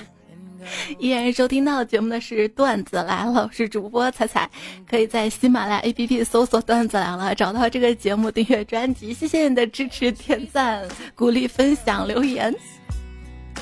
[0.98, 4.48] 依然收听到节目的是段子来了，我是主播彩彩，
[4.88, 9.12] 可以在喜马拉雅 APP 搜索段子来了，找到这个节目订阅专辑。
[9.12, 12.54] 谢谢你的支持、点赞、鼓励、分享、留言。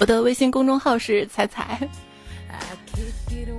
[0.00, 1.88] 我的微信公众号是彩彩，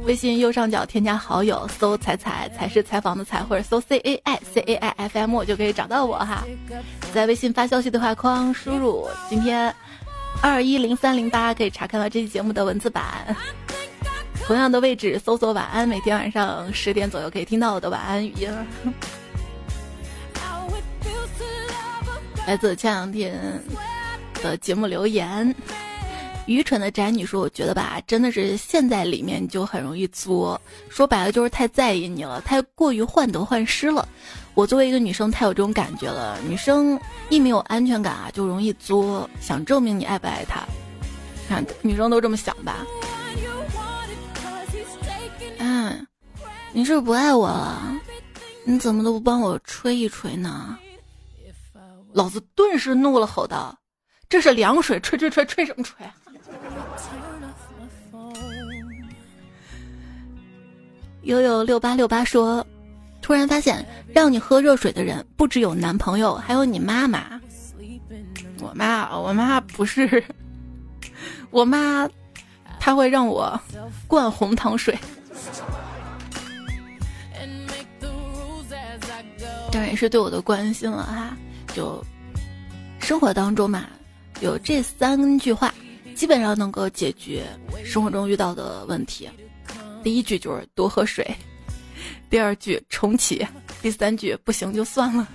[0.04, 6.44] 微信右上角添加好友，搜彩彩才是采访的采，或者搜 C A I C A I F M 就可以找到我哈。
[7.14, 9.74] 在微信发消息对话框输入今天。
[10.46, 13.36] 二一零三零八可以查看到这期节目的文字版。
[14.46, 18.48] 同样的位置搜索晚安，每天晚上十点左右可以听到我的晚安语音。
[22.46, 23.36] 来自前两天
[24.44, 25.56] 的节目留言，
[26.46, 34.08] 愚蠢的宅女说：“我觉得吧，真的是陷在里面就很容易作，说白了就是太在意你了，太过于患得患失了。
[34.54, 36.40] 我作为一个女生，太有这种感觉了。
[36.48, 40.64] 女生一没有安全感啊，就容易作，想证明你爱不爱她。
[41.50, 42.86] 看女生都这么想吧？
[45.58, 46.06] 嗯，
[46.74, 48.00] 你是不爱我了？
[48.66, 50.78] 你怎么都不帮我吹一吹呢？”
[52.14, 53.78] 老子顿时怒了，吼道
[54.30, 56.06] ：“这是凉水，吹吹吹，吹什么吹？”
[61.26, 62.66] 悠悠六八六八说
[63.20, 63.84] ：“突然发现，
[64.14, 67.42] 让你喝热水的人不只有男朋友，还有你妈妈。
[68.62, 70.24] 我妈，我妈不是，
[71.50, 72.08] 我妈，
[72.80, 73.60] 她会让我
[74.08, 74.98] 灌红糖水。
[79.72, 81.36] 当然也是对我的关心了哈。”
[81.74, 82.02] 就
[83.00, 83.88] 生活当中嘛，
[84.42, 85.74] 有这三句话，
[86.16, 87.44] 基本上能够解决
[87.84, 89.28] 生活中遇到的问题。
[90.06, 91.26] 第一句就是多喝水，
[92.30, 93.44] 第二句重启，
[93.82, 95.28] 第三句不行就算了。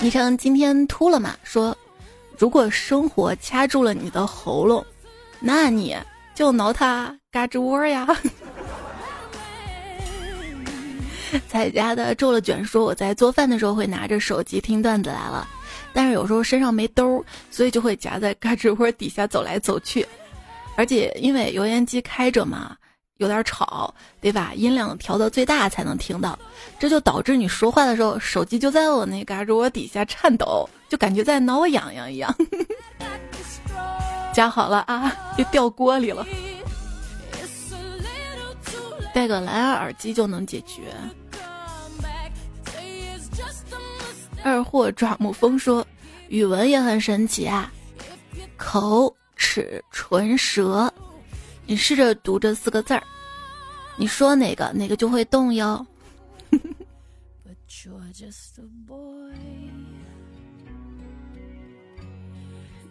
[0.00, 1.34] 昵称今天秃了嘛？
[1.42, 1.74] 说
[2.36, 4.84] 如果生活掐住了你的喉咙，
[5.40, 5.96] 那你
[6.34, 8.06] 就挠它嘎吱窝呀。
[11.48, 15.48] 在家的皱了卷说：“我在做饭的时候会拿着手机听段子来了，
[15.96, 20.06] 但是有时候身上没兜，所以就会夹在嘎吱窝底下走来走去。
[20.76, 22.76] 而且因为油烟机开着嘛，
[23.16, 26.38] 有点吵，得把音量调到最大才能听到。
[26.78, 32.30] 这就导致你说话的时候，手机就在我那嘎吱窝底下颤抖，就感觉在挠我痒痒一样。
[34.34, 36.26] 夹好了啊，就掉锅里了。
[39.14, 40.92] 戴个蓝牙耳机就能解决。”
[44.46, 45.84] 二货爪木风说
[46.30, 47.68] ：“语文也很神奇啊，
[48.56, 50.88] 口齿唇舌，
[51.66, 53.02] 你试着读这四个字儿，
[53.96, 55.84] 你说哪个哪个就会动哟。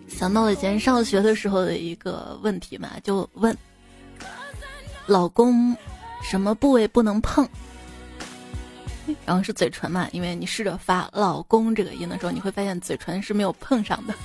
[0.09, 3.57] 想到了以前上学的时候的一个问题嘛，就问
[5.05, 5.73] 老公
[6.21, 7.47] 什么部位不能碰。
[9.25, 14.13] 然后是嘴唇嘛，因为你试着发“老公”这个音的时候，你会发现嘴唇是没有碰上的。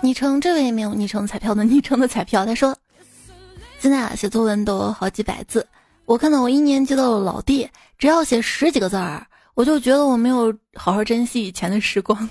[0.00, 2.76] 昵称这位没有昵称彩票的昵称的彩票，他说
[3.80, 5.66] ：“现在啊，写作文都好几百字，
[6.04, 7.68] 我看到我一年级的老弟，
[7.98, 12.30] 只要写十几个字儿，我就觉得我没有好好珍惜以前的时光。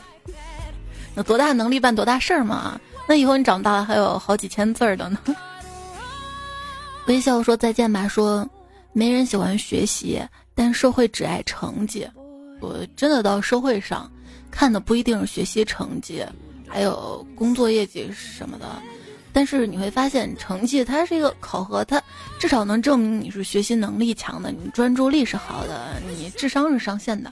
[1.17, 2.79] 有多大能力办多大事儿嘛？
[3.05, 5.19] 那以后你长大了还有好几千字儿的呢。”
[7.07, 8.07] 微笑说再见吧。
[8.07, 8.47] 说，
[8.93, 10.21] 没人喜欢学习，
[10.53, 12.07] 但社会只爱成绩。
[12.59, 14.11] 我真的到社会上，
[14.51, 16.23] 看的不一定是学习成绩，
[16.67, 18.65] 还有工作业绩什么的。
[19.31, 22.01] 但是你会发现，成绩它是一个考核，它
[22.39, 27.31] 至少能证明你是学习能力强的，你专注力是好的，你智商是上线的。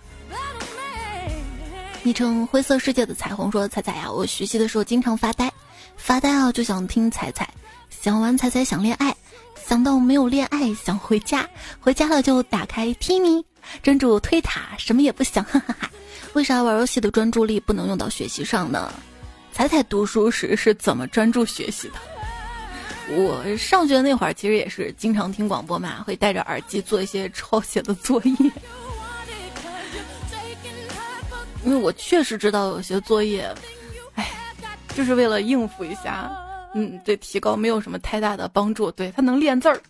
[2.04, 5.52] 昵称灰色世界的彩虹说：彩彩呀，我学习的时候经常发呆，
[5.98, 7.52] 发呆啊就想听彩彩，
[7.90, 9.14] 想玩彩彩想恋爱。
[9.68, 11.50] 想到没有恋爱，想回家，
[11.80, 13.44] 回家了就打开 Timi，
[13.82, 15.44] 专注推塔，什么也不想。
[15.50, 15.90] 哈哈哈。
[16.34, 18.94] 为啥玩游戏的专注力不能用到学习上呢？
[19.52, 21.96] 彩彩读书时是怎么专注学习的？
[23.18, 28.52] 我上学那会儿其实也是经常听广播嘛，会戴着耳机做一些抄写的作业。
[31.64, 33.52] 因为我确实知道有些作业，
[34.14, 34.32] 哎，
[34.96, 36.32] 就是为了应付一下。
[36.76, 38.92] 嗯，对，提高没有什么太大的帮助。
[38.92, 39.82] 对他能练字儿，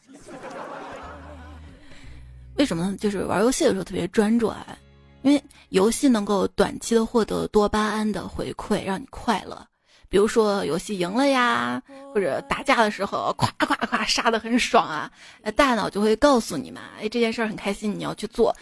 [2.58, 2.96] 为什么？
[2.98, 4.78] 就是玩游戏的时候特别专注啊，
[5.24, 9.66] 因为游戏能够短期的获得多巴胺的回馈，让你快乐。
[10.08, 11.82] 比如说游戏赢了呀，
[12.14, 15.12] 或者打架的时候，咵咵咵杀的很爽啊，
[15.56, 18.56] 大脑就会告诉你嘛，哎，这件事儿很开心，你要去做。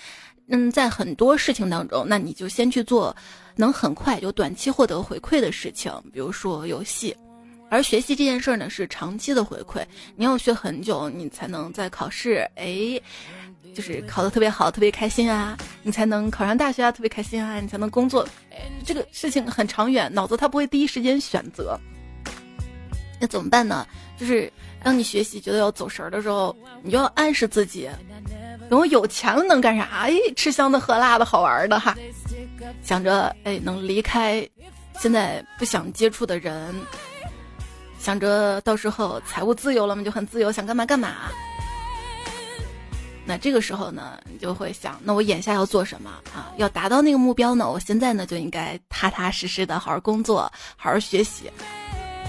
[0.48, 3.14] 嗯，在很多事情当中，那你就先去做
[3.58, 7.14] 能很快有短期获得回馈的事情，比如说游戏。
[7.74, 9.84] 而学习这件事儿呢，是长期的回馈，
[10.16, 13.02] 你要学很久，你才能在考试，哎，
[13.74, 18.28] 就是考得特别好，特别开心啊，你才能考上大学啊，特别开心啊，你才能工作。
[18.86, 21.76] 这个事情很长远，脑子它不会第一时间选择。
[23.20, 23.88] 那怎么办呢？
[24.20, 24.54] 就是
[24.84, 27.90] 当你学习觉得要走神儿的时候，你就要暗示自己，
[28.70, 29.84] 等我有钱了能干啥？
[30.04, 31.98] 哎，吃香的喝辣的好玩的哈。
[32.84, 34.48] 想着哎，能离开
[35.00, 36.72] 现在不想接触的人，
[38.04, 41.32] 想着到时候财务自由了嘛，就很自由，想干嘛干嘛。
[43.26, 46.52] 那这个时候呢，你就会想，那我眼下要做什么啊？
[46.58, 47.72] 要达到那个目标呢？
[47.72, 50.42] 我现在呢就应该踏踏实实的好好工作，
[50.76, 51.50] 好好学习。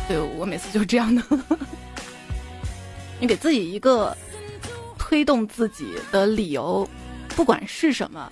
[0.06, 1.20] 对我每次就是这样的。
[3.18, 4.16] 你给自己一个
[4.96, 6.88] 推动自己的理由，
[7.30, 8.30] 不管是什么。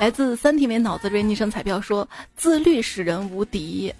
[0.00, 3.92] 来自三体美脑子瑞昵称彩票说：“自律使人无敌。”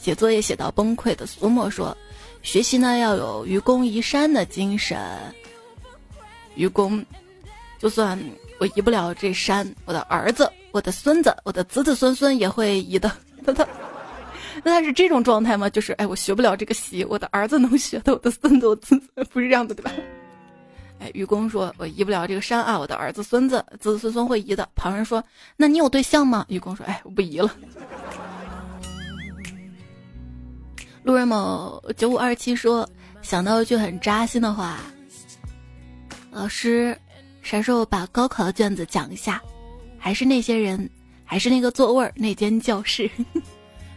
[0.00, 1.96] 写作业写到崩溃的苏沫说
[2.42, 4.98] ：“学习呢要有愚公移山的精神。”
[6.54, 7.04] 愚公，
[7.78, 8.18] 就算
[8.58, 13.10] 我移不了这山，我的儿子、我的孙子、我的子子孙孙也会移的。
[13.44, 13.66] 那他，
[14.64, 15.70] 那他是这种状态吗？
[15.70, 19.92] 就是哎，我学不了这个习，我的儿子能学的，我的孙子、我孙子不是这样的，对吧？
[21.00, 24.68] 哎，愚公说，我移不了这个山啊，我的儿子、孙子、子子孙孙会移的。
[24.74, 25.22] 旁人说，
[25.56, 26.44] 那你有对象吗？
[26.48, 27.48] 愚公说，哎，我不移了。
[31.08, 32.86] 路人某九五二七说，
[33.22, 34.78] 想到一句很扎心的话。
[36.30, 36.94] 老师，
[37.40, 39.40] 啥时候把高考的卷子讲一下？
[39.98, 40.86] 还是那些人，
[41.24, 43.10] 还是那个座位那间教室？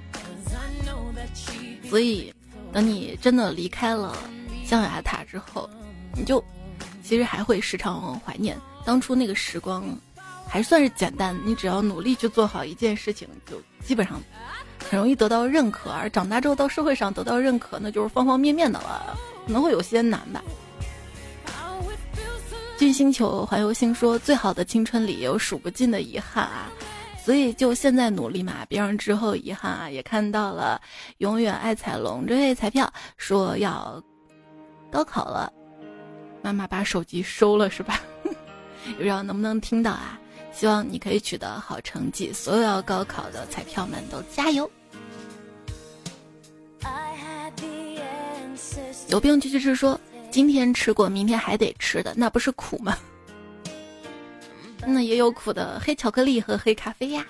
[1.89, 2.34] 所以，
[2.72, 4.16] 等你真的离开了
[4.64, 5.70] 象牙塔之后，
[6.16, 6.41] 你就
[7.03, 9.84] 其实还会时常怀念当初那个时光，
[10.47, 11.38] 还算是简单。
[11.43, 14.18] 你只要努力去做好一件事情，就基本上
[14.90, 15.92] 很容易得到认可。
[15.92, 20.42] 而长大之后到社会上得到认可，那就是方方面面的了，可能会有些难吧。
[22.78, 26.68] 金星球环游星说：“最好的青春里有数不尽的遗憾啊，
[27.24, 30.82] 所以就现在努力嘛，别让之后遗憾啊。”也看到了
[31.20, 34.02] 永远爱彩龙这位彩票说要
[34.92, 35.54] 高考了，
[36.42, 38.00] 妈妈把手机收了是吧？
[38.98, 40.20] 不知道能不能听到啊？
[40.54, 44.70] 希望你可以取得好成绩，所有要高考的彩票们都加油。
[49.08, 49.99] 有病去去吃说。
[50.30, 52.97] 今天吃过，明天还得吃的，那不是苦吗？
[54.88, 57.26] 那也有苦的，黑巧克力和黑咖啡呀。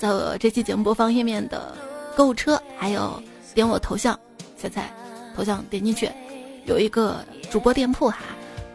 [0.00, 1.76] 在我这期节目播放页面的
[2.16, 3.22] 购物车，还有
[3.54, 4.18] 点我头像，
[4.56, 4.92] 猜猜
[5.36, 6.10] 头像点进去，
[6.66, 8.24] 有一个主播店铺哈，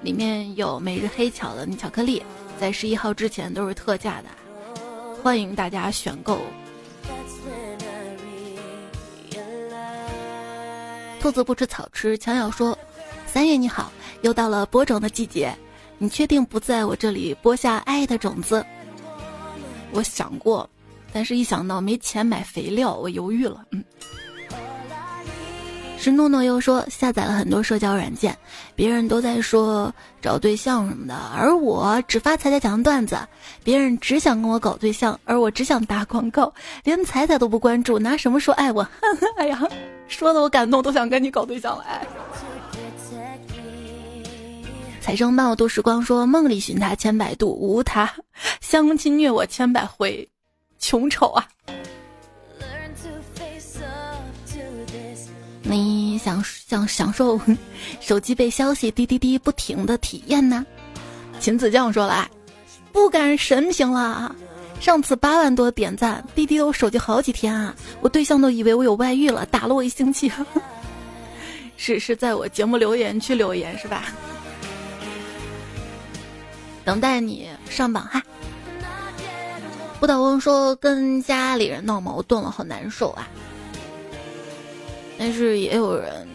[0.01, 2.23] 里面有每日黑巧的巧克力，
[2.59, 4.27] 在十一号之前都是特价的，
[5.23, 6.37] 欢迎大家选购。
[11.21, 12.77] 兔子不吃草吃，强咬说。
[13.25, 13.91] 三月你好，
[14.23, 15.55] 又到了播种的季节，
[15.97, 18.65] 你确定不在我这里播下爱的种子？
[19.91, 20.69] 我想过，
[21.13, 23.63] 但是一想到没钱买肥料，我犹豫了。
[23.71, 23.81] 嗯，
[26.01, 28.35] 是诺诺又说下载了很多社交软件，
[28.73, 33.17] 别人都在说找对象什么的，而我只发彩彩讲的段子，
[33.65, 36.53] 别人只想跟我搞对象，而我只想打广告，
[36.85, 38.87] 连彩彩都不关注，拿什么说爱我？
[39.37, 39.61] 哎呀，
[40.07, 42.07] 说的我感动，都想跟你搞对象了，哎。
[45.01, 48.05] 财生漫我度时光说：“梦里寻他千百度，无他；
[48.61, 50.29] 相亲虐我千百回，
[50.77, 51.45] 穷丑啊！”
[55.69, 57.39] 你想想享受
[58.01, 60.65] 手机被消息滴滴滴不停的体验呢？
[61.39, 62.27] 秦子酱说了
[62.91, 64.35] ：“不敢神评了，
[64.79, 67.75] 上次八万多点赞，滴滴我手机好几天啊！
[68.01, 70.31] 我对象都以为我有外遇了，打了我一星期。
[71.77, 74.05] 是是在我节目留言区留言是吧？”
[76.83, 78.23] 等待你上榜哈！
[79.99, 83.27] 不倒翁说跟家里人闹矛盾了，好难受啊。
[85.19, 86.25] 但是也有人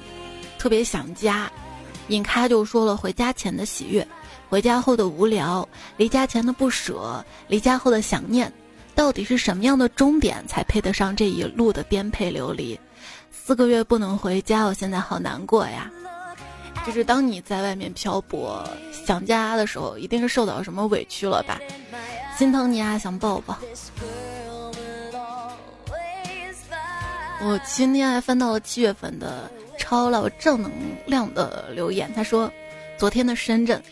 [0.59, 1.51] 特别想家，
[2.09, 4.07] 尹开就说了：回家前的喜悦，
[4.51, 5.66] 回家后的无聊，
[5.97, 8.53] 离家前的不舍，离家后的想念，
[8.95, 12.78] 到底是什么样的终点才配得上这一路的颠沛流离？
[13.32, 15.91] 四个月不能回家，我现在好难过呀。
[16.87, 18.62] 就是当你在外面漂泊
[19.07, 21.59] 想家的时候，一定是受到什么委屈了吧？
[22.37, 23.57] 心疼你啊，想抱抱。
[27.47, 30.72] 我今天还翻到了七月份的超老正能
[31.05, 32.51] 量的留言，他说
[32.97, 33.82] ：“昨天的深圳，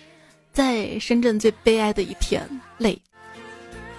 [0.55, 2.49] 在深圳最悲哀的一天，
[2.79, 2.99] 累。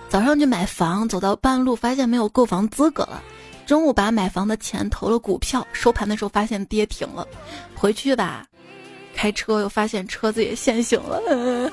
[0.10, 3.22] 早上去买房，走到半路发现没有购房资格了。
[3.68, 7.28] 中午把买房的钱投了股票，收盘的时候发现跌停了。
[7.76, 8.47] 回去吧。”
[9.16, 11.22] 开车又发现车子也限行了。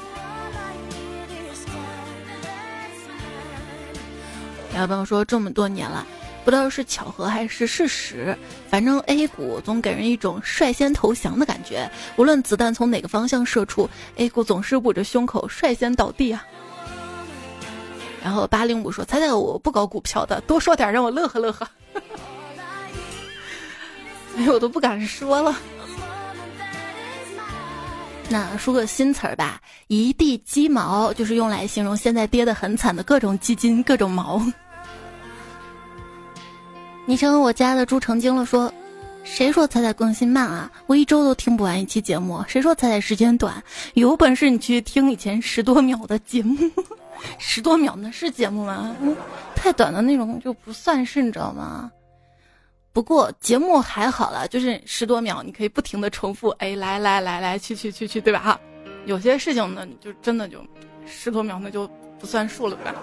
[4.77, 6.07] 有朋友说这么多年了，
[6.45, 8.37] 不知道是巧合还是事实，
[8.69, 11.91] 反正 A 股总给人一种率先投降的感觉。
[12.17, 16.45] 无论子弹从哪个方向射出，A 股总是捂着胸口率先倒地啊。
[18.23, 21.69] 然后八零五说：“猜猜我不搞股票的，多说点让我乐呵乐呵。”
[24.37, 25.57] 哎，我都不敢说了。
[28.29, 34.41] 那说个新词儿吧，“一地鸡毛”就是用来形容现在跌得很惨的各种基金、各种毛。
[37.11, 38.73] 昵称我家的猪成精了，说
[39.27, 40.71] ：“谁说彩彩更新慢啊？
[40.87, 42.45] 我一周都听不完一期节目。
[42.47, 43.61] 谁说彩彩时间短？
[43.95, 46.57] 有本事你去听以前十多秒的节目，
[47.37, 48.95] 十多秒那是节目吗？
[49.57, 51.91] 太短的那种就不算是，你知道吗？”
[52.95, 58.39] 不过节目还好了，就是十多秒，你可以不停的重复，哎，来来来来去去去去，对吧？
[58.39, 58.61] 哈，
[59.05, 60.65] 有些事情呢，就真的就
[61.07, 61.91] 十多秒，那就
[62.21, 62.95] 不算数了，对吧？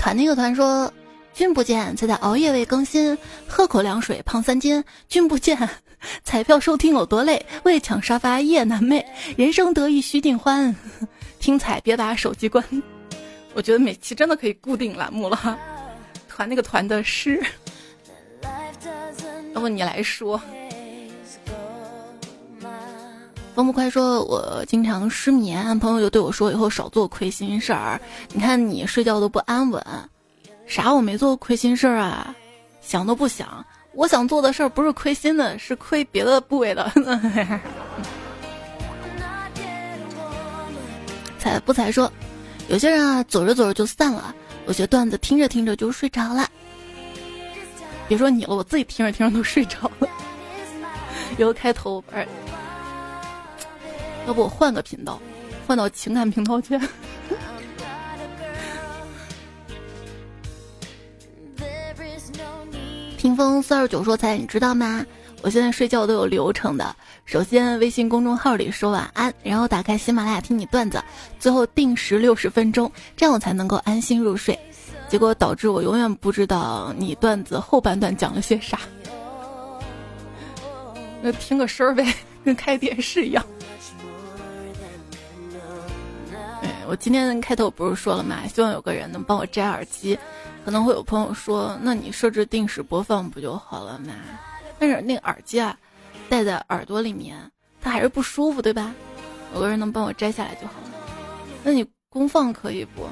[0.00, 0.90] 团那个团说，
[1.34, 4.82] 君不见，才在熬夜未更新，喝口凉水胖三斤。
[5.10, 5.68] 君不见，
[6.24, 9.04] 彩票收听有多累，为抢沙发夜难寐。
[9.36, 10.74] 人生得意须尽欢，
[11.38, 12.64] 听彩别把手机关。
[13.52, 15.58] 我觉得每期真的可以固定栏目了。
[16.30, 17.38] 团那个团的诗，
[19.54, 20.40] 要不你来说？
[23.60, 28.00] 风不快说，我经常失眠，朋友就对我说，以后少做亏心事儿。
[28.32, 29.84] 你看你睡觉都不安稳，
[30.66, 32.34] 啥我没做亏心事儿啊？
[32.80, 36.90] 想都不想，我想做的事儿不是亏心的，是亏别的部位的。
[41.38, 42.10] 才不才说，
[42.68, 44.34] 有些人啊，走着走着就散了。
[44.66, 46.48] 有些段子听着听着就睡着了，
[48.08, 50.08] 别说你了，我自己听着听着都睡着了。
[51.36, 52.26] 有个开头，哎，
[54.26, 55.20] 要不我换个频道，
[55.66, 56.78] 换到情感频道去。
[63.18, 65.04] 听风四二九说：“才你知道吗？
[65.42, 66.94] 我现在睡觉都有流程的。
[67.24, 71.02] 首先微信公众号里说晚安，然后打开喜马拉雅听你段子，
[71.38, 74.58] 最后定时六十分钟，这样我才能够安心入睡。
[75.08, 78.78] 结果导致我永远不知道你段子后半段讲了些啥。
[81.20, 82.14] 那听个声儿呗，
[82.44, 83.44] 跟开电视一样。
[86.90, 88.40] 我今天开头不是说了吗？
[88.52, 90.18] 希望有个人能帮我摘耳机。
[90.64, 94.12] 可能会有朋友说，那你设置定时播放不就好了吗？
[94.76, 95.78] 但是那个耳机啊，
[96.28, 97.38] 戴在耳朵里面，
[97.80, 98.92] 它还是不舒服，对吧？
[99.54, 100.90] 有个人能帮我摘下来就好了。
[101.62, 103.08] 那你公放可以不？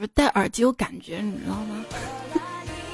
[0.00, 1.84] 我戴耳机有感觉，你知道吗？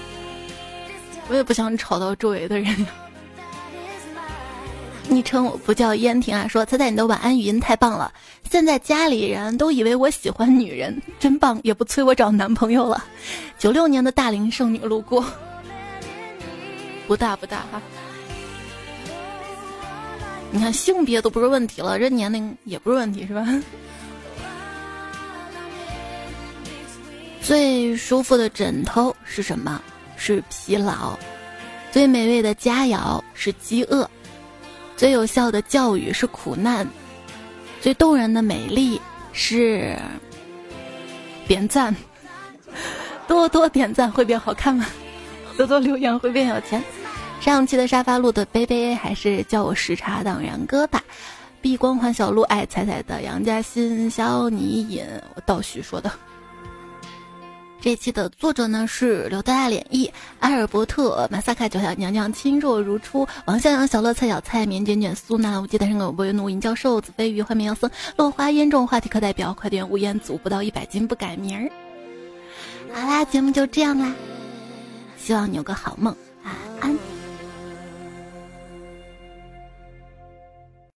[1.30, 2.86] 我也不想吵到周围的人。
[5.10, 8.12] 昵称我不叫燕婷啊，说猜猜你的晚安语音太棒了，
[8.50, 13.02] 现在家里人都以为我喜欢女人，真棒，也不催我找男朋友了。
[13.58, 15.24] 九六年的大龄剩女路过，
[17.06, 17.80] 不大不大哈。
[20.50, 23.46] 你看性别都不是问题了，这年龄也不是问题是吧？
[27.42, 29.80] 最舒服的枕头是什么？
[30.16, 31.18] 是疲劳。
[31.90, 34.08] 最美味的佳肴是饥饿。
[34.98, 36.84] 最有效的教育是苦难，
[37.80, 39.00] 最动人的美丽
[39.32, 39.96] 是
[41.46, 41.94] 点赞，
[43.28, 44.84] 多多点赞会变好看吗？
[45.56, 46.82] 多多留言会变有钱。
[47.40, 51.00] 上期的沙发路的杯杯还是叫我时差党然哥吧。
[51.62, 55.04] 碧光环小鹿爱彩彩的杨家欣小你饮，
[55.36, 56.10] 我倒叙说的。
[57.80, 71.70] 这期的作者呢是刘大脸艺、埃尔伯特、马萨卡、九小娘娘、亲若如初、王向阳、小乐、蔡小蔡、绵卷卷、苏娜、无忌、单身狗、波约奴、银教授、子飞鱼、幻面妖僧、落花烟中、话题课代表、快点吴彦祖，不到一百斤不改名儿。
[72.92, 74.12] 好啦，节目就这样啦，
[75.16, 76.14] 希望你有个好梦，
[76.44, 77.17] 晚安。